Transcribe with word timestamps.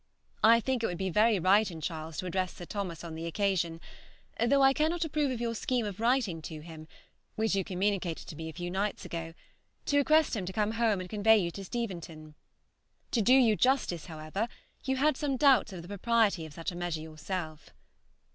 I 0.43 0.59
think 0.59 0.81
it 0.81 0.87
would 0.87 0.97
be 0.97 1.11
very 1.11 1.37
right 1.37 1.69
in 1.69 1.79
Charles 1.79 2.17
to 2.17 2.25
address 2.25 2.55
Sir 2.55 2.65
Thomas 2.65 3.03
on 3.03 3.13
the 3.13 3.27
occasion, 3.27 3.79
though 4.43 4.63
I 4.63 4.73
cannot 4.73 5.05
approve 5.05 5.29
of 5.29 5.39
your 5.39 5.53
scheme 5.53 5.85
of 5.85 5.99
writing 5.99 6.41
to 6.41 6.61
him 6.61 6.87
(which 7.35 7.53
you 7.53 7.63
communicated 7.63 8.27
to 8.27 8.35
me 8.35 8.49
a 8.49 8.53
few 8.53 8.71
nights 8.71 9.05
ago) 9.05 9.35
to 9.85 9.97
request 9.97 10.35
him 10.35 10.47
to 10.47 10.53
come 10.53 10.71
home 10.71 11.01
and 11.01 11.07
convey 11.07 11.37
you 11.37 11.51
to 11.51 11.63
Steventon. 11.63 12.33
To 13.11 13.21
do 13.21 13.35
you 13.35 13.55
justice, 13.55 14.07
however, 14.07 14.47
you 14.85 14.95
had 14.95 15.17
some 15.17 15.37
doubts 15.37 15.71
of 15.71 15.83
the 15.83 15.87
propriety 15.87 16.47
of 16.47 16.53
such 16.55 16.71
a 16.71 16.75
measure 16.75 17.01
yourself. 17.01 17.69